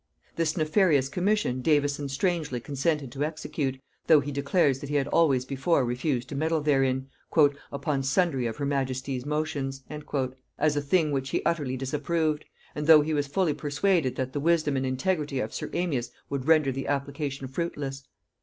[0.35, 5.45] This nefarious commission Davison strangely consented to execute, though he declares that he had always
[5.45, 7.07] before refused to meddle therein
[7.71, 9.83] "upon sundry of her majesty's motions,"
[10.57, 14.39] as a thing which he utterly disapproved; and though he was fully persuaded that the
[14.39, 18.01] wisdom and integrity of sir Amias would render the application fruitless.